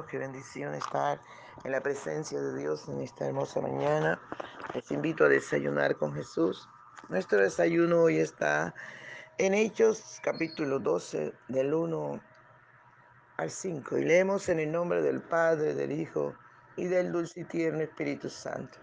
[0.00, 0.06] amados.
[0.10, 1.20] Qué bendición estar
[1.64, 4.20] en la presencia de Dios en esta hermosa mañana.
[4.74, 6.68] Les invito a desayunar con Jesús.
[7.08, 8.74] Nuestro desayuno hoy está
[9.38, 12.20] en Hechos capítulo 12 del 1
[13.38, 16.34] al 5 y leemos en el nombre del Padre, del Hijo
[16.76, 18.78] y del dulce y tierno Espíritu Santo.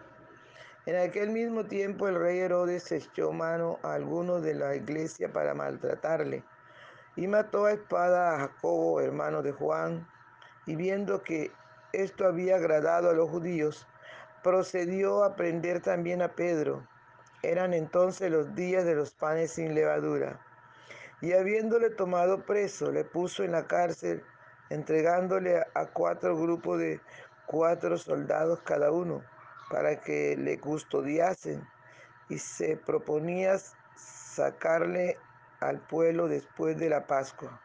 [0.85, 5.53] En aquel mismo tiempo el rey Herodes echó mano a algunos de la iglesia para
[5.53, 6.43] maltratarle
[7.15, 10.07] y mató a espada a Jacobo, hermano de Juan,
[10.67, 11.51] y viendo que
[11.93, 13.87] esto había agradado a los judíos,
[14.43, 16.87] procedió a prender también a Pedro.
[17.41, 20.39] Eran entonces los días de los panes sin levadura.
[21.21, 24.23] Y habiéndole tomado preso, le puso en la cárcel,
[24.69, 27.01] entregándole a cuatro grupos de
[27.47, 29.23] cuatro soldados cada uno,
[29.71, 31.65] para que le custodiasen,
[32.29, 33.57] y se proponía
[33.95, 35.17] sacarle
[35.61, 37.61] al pueblo después de la Pascua.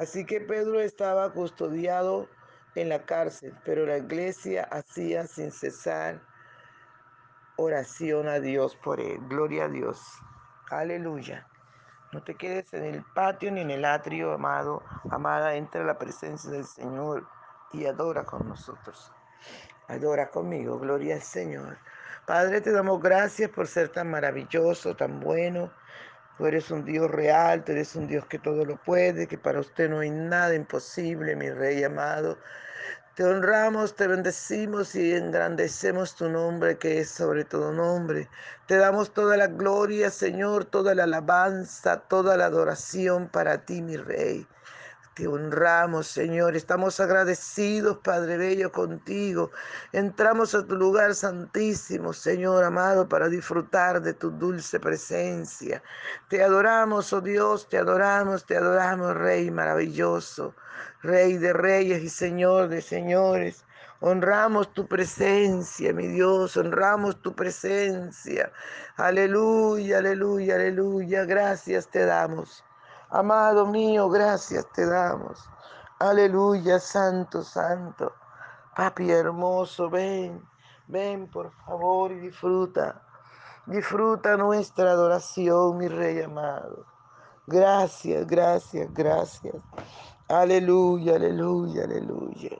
[0.00, 2.26] Así que Pedro estaba custodiado
[2.74, 6.22] en la cárcel, pero la iglesia hacía sin cesar
[7.56, 9.18] oración a Dios por él.
[9.28, 10.00] Gloria a Dios.
[10.70, 11.46] Aleluya.
[12.12, 15.98] No te quedes en el patio ni en el atrio, amado, amada, entra a la
[15.98, 17.28] presencia del Señor
[17.74, 19.12] y adora con nosotros.
[19.88, 21.76] Adora conmigo, gloria al Señor.
[22.26, 25.70] Padre, te damos gracias por ser tan maravilloso, tan bueno,
[26.40, 29.60] Tú eres un Dios real, tú eres un Dios que todo lo puede, que para
[29.60, 32.38] usted no hay nada imposible, mi Rey amado.
[33.14, 38.26] Te honramos, te bendecimos y engrandecemos tu nombre que es sobre todo nombre.
[38.66, 43.98] Te damos toda la gloria, Señor, toda la alabanza, toda la adoración para ti, mi
[43.98, 44.46] Rey.
[45.14, 46.54] Te honramos, Señor.
[46.54, 49.50] Estamos agradecidos, Padre Bello, contigo.
[49.92, 55.82] Entramos a tu lugar santísimo, Señor amado, para disfrutar de tu dulce presencia.
[56.28, 60.54] Te adoramos, oh Dios, te adoramos, te adoramos, Rey maravilloso,
[61.02, 63.66] Rey de reyes y Señor de señores.
[63.98, 68.52] Honramos tu presencia, mi Dios, honramos tu presencia.
[68.96, 71.24] Aleluya, aleluya, aleluya.
[71.24, 72.64] Gracias te damos.
[73.12, 75.48] Amado mío, gracias te damos.
[75.98, 78.12] Aleluya, santo, santo.
[78.76, 80.40] Papi hermoso, ven,
[80.86, 83.02] ven por favor y disfruta.
[83.66, 86.86] Disfruta nuestra adoración, mi rey amado.
[87.48, 89.56] Gracias, gracias, gracias.
[90.28, 92.56] Aleluya, aleluya, aleluya.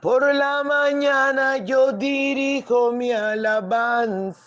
[0.00, 4.46] Por la mañana yo dirijo mi alabanza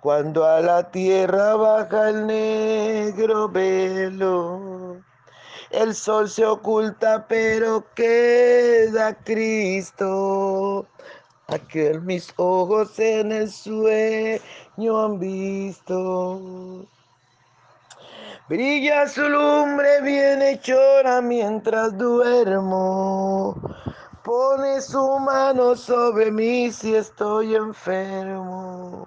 [0.00, 5.00] cuando a la tierra baja el negro velo.
[5.70, 10.86] El sol se oculta, pero queda Cristo.
[11.48, 16.86] Aquel mis ojos en el sueño han visto.
[18.48, 23.54] Brilla su lumbre bien hechora mientras duermo.
[24.24, 29.06] Pone su mano sobre mí si estoy enfermo.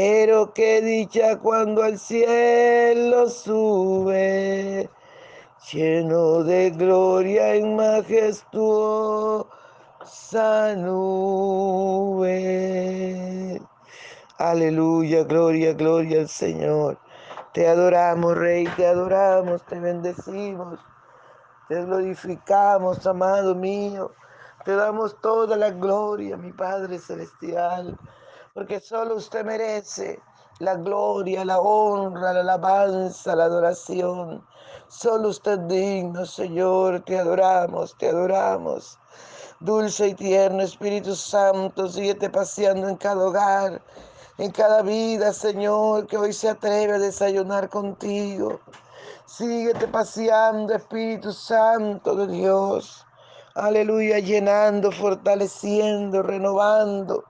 [0.00, 4.88] Pero qué dicha cuando al cielo sube,
[5.72, 9.48] lleno de gloria en majestuosa
[10.76, 12.30] nube.
[14.38, 17.00] Aleluya, gloria, gloria al Señor.
[17.52, 20.78] Te adoramos, Rey, te adoramos, te bendecimos,
[21.68, 24.12] te glorificamos, amado mío.
[24.64, 27.98] Te damos toda la gloria, mi Padre Celestial,
[28.58, 30.18] porque solo usted merece
[30.58, 34.44] la gloria, la honra, la alabanza, la adoración.
[34.88, 38.98] Solo usted digno, Señor, te adoramos, te adoramos.
[39.60, 43.80] Dulce y tierno Espíritu Santo, síguete paseando en cada hogar,
[44.38, 48.58] en cada vida, Señor, que hoy se atreve a desayunar contigo.
[49.26, 53.06] Síguete paseando, Espíritu Santo de Dios.
[53.54, 57.22] Aleluya, llenando, fortaleciendo, renovando.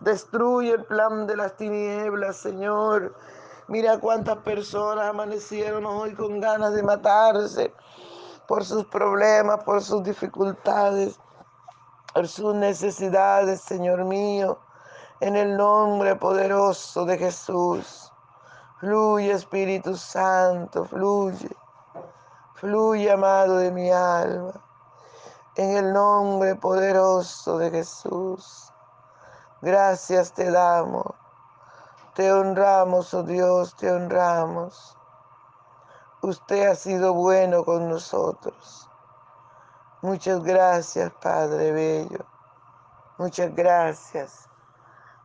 [0.00, 3.14] Destruye el plan de las tinieblas, Señor.
[3.68, 7.72] Mira cuántas personas amanecieron hoy con ganas de matarse
[8.46, 11.18] por sus problemas, por sus dificultades,
[12.14, 14.58] por sus necesidades, Señor mío
[15.20, 18.12] en el nombre poderoso de Jesús.
[18.80, 21.56] Fluye Espíritu Santo, fluye.
[22.54, 24.52] Fluye, amado de mi alma.
[25.56, 28.70] En el nombre poderoso de Jesús.
[29.62, 31.06] Gracias te damos.
[32.14, 34.96] Te honramos, oh Dios, te honramos.
[36.22, 38.88] Usted ha sido bueno con nosotros.
[40.02, 42.24] Muchas gracias, Padre Bello.
[43.18, 44.48] Muchas gracias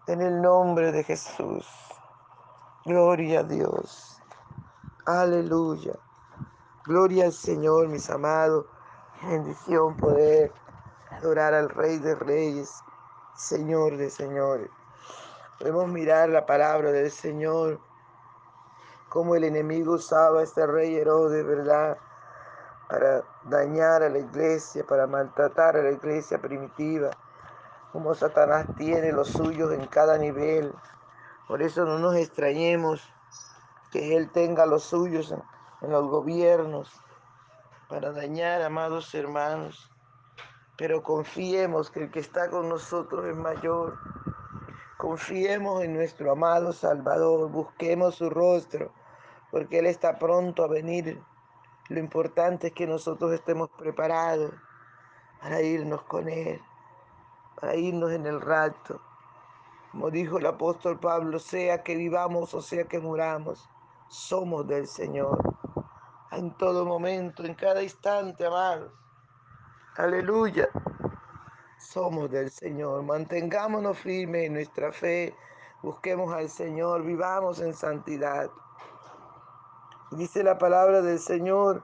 [0.08, 1.68] en el nombre de Jesús.
[2.86, 4.22] Gloria a Dios.
[5.06, 5.94] Aleluya.
[6.86, 8.66] Gloria al Señor, mis amados.
[9.22, 10.52] Bendición poder
[11.12, 12.84] adorar al Rey de Reyes,
[13.42, 14.70] Señor de Señores.
[15.60, 17.80] Podemos mirar la palabra del Señor,
[19.10, 21.98] como el enemigo usaba a este rey Herodes, ¿verdad?
[22.90, 27.12] Para dañar a la iglesia, para maltratar a la iglesia primitiva
[27.92, 30.74] como Satanás tiene los suyos en cada nivel.
[31.48, 33.02] Por eso no nos extrañemos
[33.92, 35.34] que Él tenga los suyos
[35.82, 36.90] en, los gobiernos
[37.90, 39.91] para dañar, amados hermanos.
[40.82, 44.00] Pero confiemos que el que está con nosotros es mayor.
[44.98, 48.92] Confiemos en nuestro amado Salvador, busquemos su rostro,
[49.52, 51.22] porque Él está pronto a venir.
[51.90, 54.56] Lo importante es que nosotros estemos preparados
[55.40, 56.60] para irnos con Él
[57.60, 59.00] para irnos en el rato.
[59.92, 63.70] Como dijo el apóstol Pablo, sea que vivamos o sea que muramos,
[64.10, 65.38] somos del Señor.
[66.32, 69.01] En todo momento, en cada instante, amados.
[69.98, 70.70] Aleluya.
[71.78, 73.04] Somos del Señor.
[73.04, 75.36] Mantengámonos firmes en nuestra fe.
[75.82, 77.04] Busquemos al Señor.
[77.04, 78.50] Vivamos en santidad.
[80.12, 81.84] Dice la palabra del Señor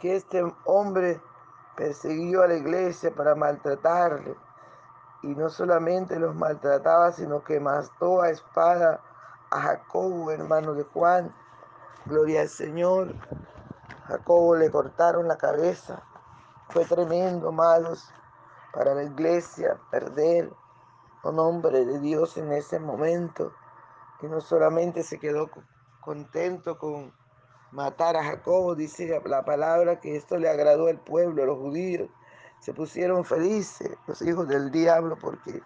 [0.00, 1.18] que este hombre
[1.76, 4.36] persiguió a la iglesia para maltratarle.
[5.22, 9.00] Y no solamente los maltrataba, sino que mató a espada
[9.50, 11.34] a Jacobo, hermano de Juan.
[12.04, 13.14] Gloria al Señor.
[14.08, 16.02] Jacobo le cortaron la cabeza.
[16.70, 18.08] Fue tremendo, malos,
[18.72, 20.52] para la iglesia perder
[21.24, 23.52] un hombre de Dios en ese momento.
[24.20, 25.50] Que no solamente se quedó
[26.00, 27.12] contento con
[27.72, 32.08] matar a Jacobo, dice la palabra que esto le agradó al pueblo, a los judíos.
[32.60, 35.62] Se pusieron felices los hijos del diablo porque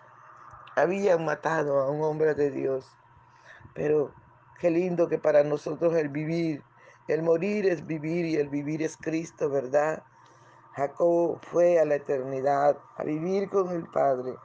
[0.75, 2.90] habían matado a un hombre de Dios.
[3.75, 4.12] Pero
[4.58, 6.62] qué lindo que para nosotros el vivir,
[7.08, 10.02] el morir es vivir y el vivir es Cristo, ¿verdad?
[10.75, 14.37] Jacobo fue a la eternidad, a vivir con el Padre,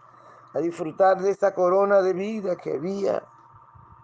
[0.54, 3.24] a disfrutar de esta corona de vida que había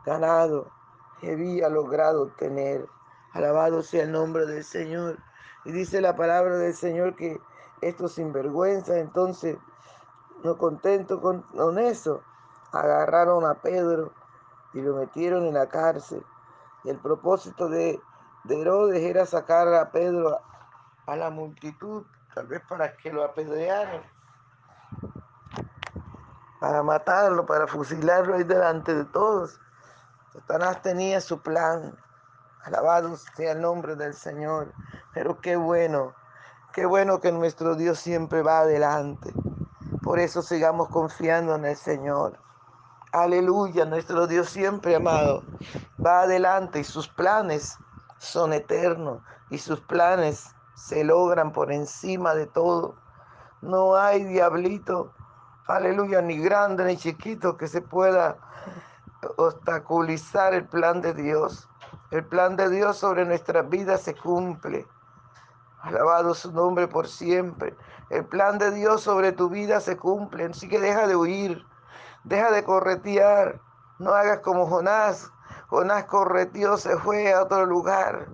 [0.05, 0.71] ganado,
[1.19, 2.87] que había logrado tener.
[3.33, 5.17] Alabado sea el nombre del Señor.
[5.65, 7.39] Y dice la palabra del Señor que
[7.81, 9.57] estos sinvergüenza, entonces,
[10.43, 11.43] no contento con,
[11.79, 12.21] eso,
[12.71, 14.11] agarraron a Pedro
[14.73, 16.23] y lo metieron en la cárcel.
[16.83, 17.99] Y el propósito de
[18.45, 20.39] de Herodes era sacar a Pedro
[21.07, 24.01] a la multitud, tal vez para que lo apedrearan,
[26.59, 29.59] para matarlo, para fusilarlo ahí delante de todos.
[30.33, 31.95] Satanás tenía su plan.
[32.63, 34.73] Alabado sea el nombre del Señor.
[35.13, 36.15] Pero qué bueno,
[36.73, 39.31] qué bueno que nuestro Dios siempre va adelante.
[40.01, 42.39] Por eso sigamos confiando en el Señor.
[43.11, 45.43] Aleluya, nuestro Dios siempre amado
[46.03, 47.77] va adelante y sus planes
[48.17, 52.95] son eternos y sus planes se logran por encima de todo.
[53.61, 55.13] No hay diablito,
[55.67, 58.37] aleluya, ni grande ni chiquito que se pueda
[59.37, 61.67] obstaculizar el plan de Dios.
[62.11, 64.85] El plan de Dios sobre nuestras vidas se cumple.
[65.81, 67.75] Alabado su nombre por siempre.
[68.09, 70.45] El plan de Dios sobre tu vida se cumple.
[70.45, 71.65] Así que deja de huir,
[72.23, 73.59] deja de corretear.
[73.97, 75.31] No hagas como Jonás.
[75.67, 78.27] Jonás correteó, se fue a otro lugar.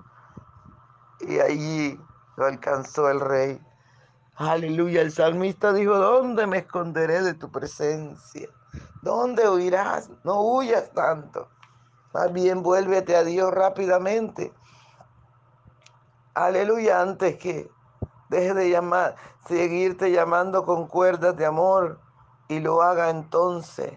[1.21, 2.00] Y allí
[2.41, 3.62] lo alcanzó el rey.
[4.36, 5.01] Aleluya.
[5.01, 8.50] El salmista dijo, ¿dónde me esconderé de tu presencia?
[9.03, 10.10] ¿Dónde huirás?
[10.24, 11.48] No huyas tanto.
[12.13, 14.51] Más bien vuélvete a Dios rápidamente.
[16.33, 17.69] Aleluya, antes que
[18.29, 19.15] deje de llamar,
[19.48, 22.00] seguirte llamando con cuerdas de amor
[22.48, 23.93] y lo haga entonces.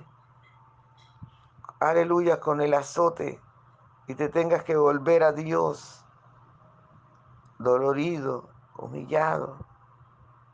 [1.80, 3.40] Aleluya, con el azote
[4.06, 6.03] y te tengas que volver a Dios
[7.58, 9.58] dolorido, humillado.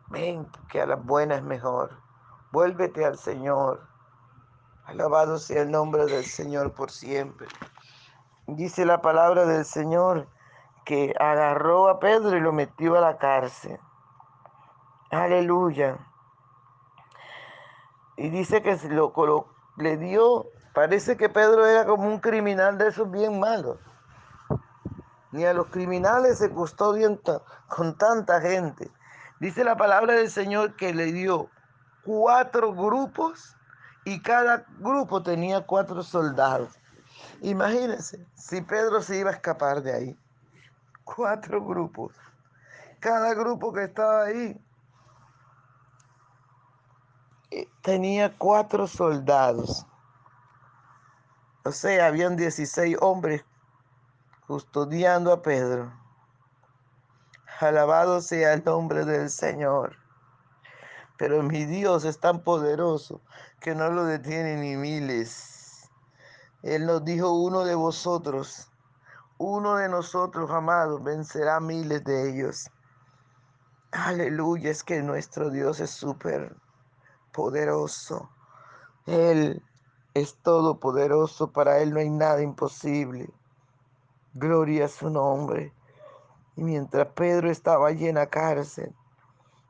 [0.09, 1.93] Ven, que a las buenas es mejor.
[2.53, 3.87] Vuélvete al Señor.
[4.85, 7.47] Alabado sea el nombre del Señor por siempre.
[8.47, 10.27] Dice la palabra del Señor
[10.85, 13.79] que agarró a Pedro y lo metió a la cárcel.
[15.11, 15.99] Aleluya.
[18.17, 22.89] Y dice que lo, lo, le dio, parece que Pedro era como un criminal de
[22.89, 23.79] esos bien malos.
[25.33, 27.21] Ni a los criminales se custodian
[27.69, 28.91] con tanta gente.
[29.39, 31.49] Dice la palabra del Señor que le dio
[32.05, 33.57] cuatro grupos
[34.05, 36.79] y cada grupo tenía cuatro soldados.
[37.43, 40.19] Imagínense si Pedro se iba a escapar de ahí.
[41.05, 42.15] Cuatro grupos.
[42.99, 44.61] Cada grupo que estaba ahí
[47.51, 49.87] eh, tenía cuatro soldados.
[51.65, 53.45] O sea, habían 16 hombres
[54.51, 55.93] custodiando a Pedro.
[57.61, 59.95] Alabado sea el nombre del Señor.
[61.17, 63.21] Pero mi Dios es tan poderoso
[63.61, 65.89] que no lo detiene ni miles.
[66.65, 68.69] Él nos dijo, uno de vosotros,
[69.39, 72.69] uno de nosotros, amados, vencerá miles de ellos.
[73.93, 76.57] Aleluya, es que nuestro Dios es súper
[77.33, 78.29] poderoso.
[79.07, 79.63] Él
[80.15, 83.33] es todopoderoso, para Él no hay nada imposible.
[84.35, 85.73] Gloria a su nombre.
[86.57, 88.95] Y mientras Pedro estaba allí en la cárcel,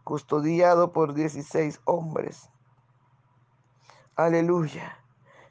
[0.05, 2.51] custodiado por 16 hombres.
[4.17, 4.99] Aleluya.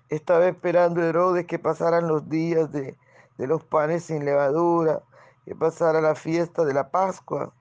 [0.10, 2.98] Estaba esperando Herodes que pasaran los días de,
[3.38, 5.02] de los panes sin levadura,
[5.46, 7.54] que pasara la fiesta de la Pascua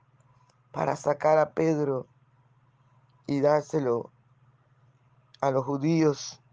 [0.71, 2.05] para sacar a Pedro
[3.25, 4.11] y dárselo
[5.41, 6.43] a los judíos.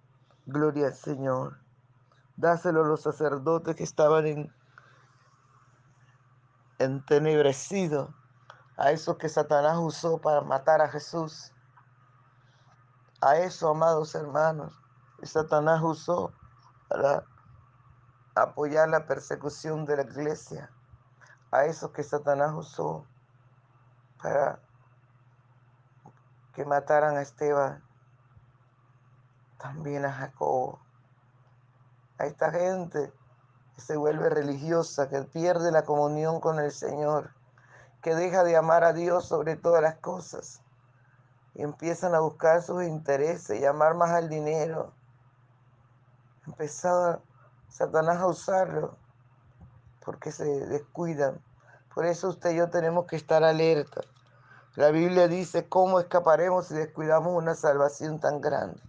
[0.46, 1.58] Gloria al Señor.
[2.36, 4.55] Dáselo a los sacerdotes que estaban en,
[6.78, 8.10] entenebrecidos
[8.76, 11.52] a eso que Satanás usó para matar a Jesús.
[13.22, 14.78] A eso, amados hermanos,
[15.22, 16.32] Satanás usó
[16.88, 17.24] para
[18.34, 20.70] apoyar la persecución de la iglesia.
[21.50, 23.06] A eso que Satanás usó
[24.22, 24.60] para
[26.52, 27.82] que mataran a Esteban,
[29.58, 30.80] también a Jacobo.
[32.18, 33.12] A esta gente
[33.76, 37.30] que se vuelve religiosa, que pierde la comunión con el Señor
[38.06, 40.60] que deja de amar a Dios sobre todas las cosas
[41.54, 44.92] y empiezan a buscar sus intereses y amar más al dinero.
[46.46, 47.20] Empezado
[47.68, 48.96] Satanás a usarlo
[50.04, 51.40] porque se descuidan.
[51.92, 54.02] Por eso usted y yo tenemos que estar alerta.
[54.76, 58.80] La Biblia dice cómo escaparemos si descuidamos una salvación tan grande.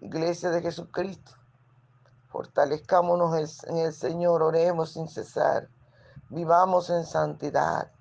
[0.00, 1.32] Iglesia de Jesucristo,
[2.34, 5.68] fortalezcámonos en el Señor, oremos sin cesar
[6.34, 7.92] vivamos en santidad.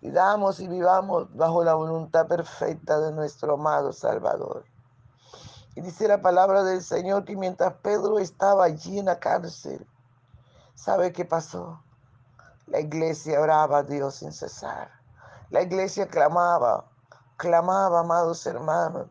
[0.00, 4.64] Vivamos y vivamos bajo la voluntad perfecta de nuestro amado Salvador.
[5.76, 9.86] Y dice la palabra del Señor que mientras Pedro estaba allí en la cárcel,
[10.74, 11.80] ¿sabe qué pasó?
[12.66, 14.90] La iglesia oraba a Dios sin cesar.
[15.50, 16.84] La iglesia clamaba,
[17.36, 19.06] clamaba, amados hermanos.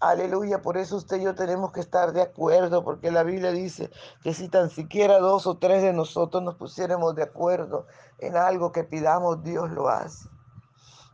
[0.00, 3.90] Aleluya, por eso usted y yo tenemos que estar de acuerdo, porque la Biblia dice
[4.22, 7.86] que si tan siquiera dos o tres de nosotros nos pusiéramos de acuerdo
[8.18, 10.28] en algo que pidamos, Dios lo hace.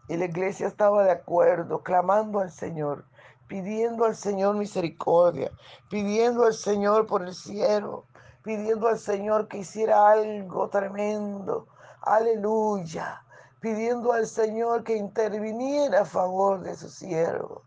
[0.08, 3.04] Y la iglesia estaba de acuerdo, clamando al Señor,
[3.46, 5.52] pidiendo al Señor misericordia,
[5.88, 8.06] pidiendo al Señor por el cielo,
[8.42, 11.68] pidiendo al Señor que hiciera algo tremendo.
[12.00, 13.22] Aleluya.
[13.60, 17.62] Pidiendo al Señor que interviniera a favor de su siervo.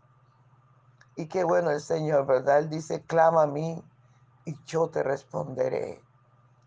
[1.16, 2.58] Y qué bueno el Señor, ¿verdad?
[2.58, 3.82] Él dice, clama a mí
[4.44, 6.02] y yo te responderé.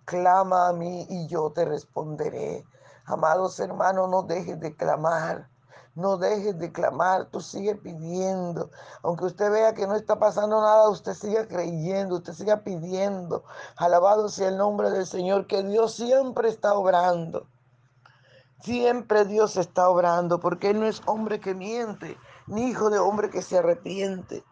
[0.05, 2.65] Clama a mí y yo te responderé.
[3.05, 5.47] Amados hermanos, no dejes de clamar.
[5.95, 8.71] No dejes de clamar, tú sigue pidiendo.
[9.03, 13.43] Aunque usted vea que no está pasando nada, usted siga creyendo, usted siga pidiendo.
[13.75, 17.47] Alabado sea el nombre del Señor, que Dios siempre está obrando.
[18.61, 22.17] Siempre Dios está obrando, porque Él no es hombre que miente,
[22.49, 24.43] ni hijo de hombre que se arrepiente.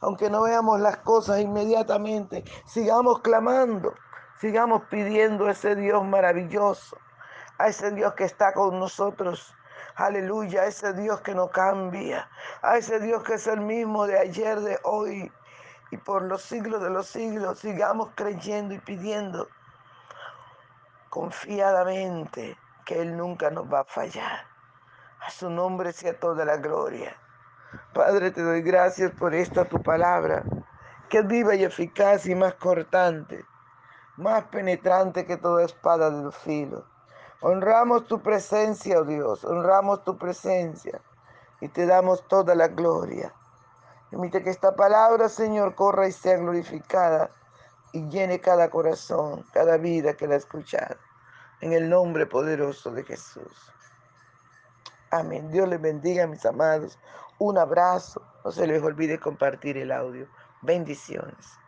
[0.00, 3.94] Aunque no veamos las cosas inmediatamente, sigamos clamando,
[4.40, 6.96] sigamos pidiendo a ese Dios maravilloso,
[7.58, 9.54] a ese Dios que está con nosotros.
[9.94, 12.28] Aleluya, a ese Dios que no cambia,
[12.62, 15.30] a ese Dios que es el mismo de ayer, de hoy
[15.90, 17.58] y por los siglos de los siglos.
[17.58, 19.48] Sigamos creyendo y pidiendo
[21.10, 22.56] confiadamente
[22.86, 24.46] que Él nunca nos va a fallar.
[25.20, 27.14] A su nombre sea toda la gloria.
[27.94, 30.44] Padre, te doy gracias por esta tu palabra,
[31.08, 33.44] que es viva y eficaz y más cortante,
[34.16, 36.84] más penetrante que toda espada del filo.
[37.40, 41.00] Honramos tu presencia, oh Dios, honramos tu presencia
[41.60, 43.32] y te damos toda la gloria.
[44.10, 47.30] Permite que esta palabra, Señor, corra y sea glorificada
[47.92, 50.96] y llene cada corazón, cada vida que la ha escuchado
[51.62, 53.72] en el nombre poderoso de Jesús.
[55.12, 55.50] Amén.
[55.50, 56.98] Dios les bendiga, mis amados.
[57.38, 58.22] Un abrazo.
[58.44, 60.26] No se les olvide compartir el audio.
[60.62, 61.61] Bendiciones.